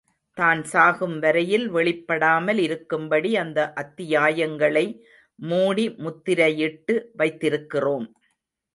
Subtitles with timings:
[0.37, 4.85] தான் சாகும் வரையில் வெளிப்படாமல் இருக்கும்படி அந்த அத்தியாயங்களை
[5.39, 8.07] மூடி முத்திரையிட்டு வைத்திருக்கிறோம்.